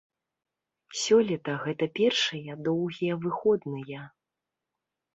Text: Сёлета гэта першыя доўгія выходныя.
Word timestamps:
Сёлета 1.01 1.53
гэта 1.67 1.85
першыя 2.01 2.59
доўгія 2.71 3.13
выходныя. 3.27 4.01